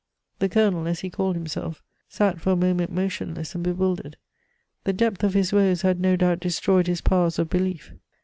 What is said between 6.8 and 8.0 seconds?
his powers of belief.